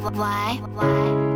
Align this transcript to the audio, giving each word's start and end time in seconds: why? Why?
why? 0.00 0.60
Why? 0.74 1.31